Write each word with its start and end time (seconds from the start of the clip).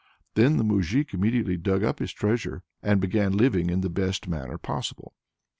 Then 0.33 0.57
the 0.57 0.63
moujik 0.63 1.13
immediately 1.13 1.57
dug 1.57 1.83
up 1.83 1.99
his 1.99 2.11
treasure 2.11 2.63
and 2.81 2.99
began 2.99 3.37
living 3.37 3.69
in 3.69 3.81
the 3.81 3.89
best 3.91 4.27
manner 4.27 4.57
possible." 4.57 5.13